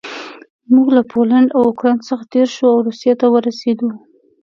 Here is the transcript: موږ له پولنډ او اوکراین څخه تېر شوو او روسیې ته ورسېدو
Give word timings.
موږ 0.73 0.87
له 0.97 1.01
پولنډ 1.11 1.47
او 1.55 1.61
اوکراین 1.69 1.97
څخه 2.09 2.23
تېر 2.33 2.47
شوو 2.55 2.69
او 2.73 2.79
روسیې 2.87 3.13
ته 3.19 3.25
ورسېدو 3.29 3.89